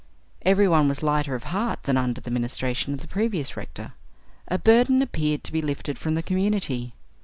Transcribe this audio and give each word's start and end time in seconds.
Every 0.41 0.67
one 0.67 0.87
was 0.87 1.03
lighter 1.03 1.35
of 1.35 1.43
heart 1.43 1.83
than 1.83 1.95
under 1.95 2.19
the 2.19 2.31
ministration 2.31 2.91
of 2.95 3.01
the 3.01 3.07
previous 3.07 3.55
rector. 3.55 3.93
A 4.47 4.57
burden 4.57 4.99
appeared 4.99 5.43
to 5.43 5.51
be 5.51 5.61
lifted 5.61 5.99
from 5.99 6.15
the 6.15 6.23
community. 6.23 6.95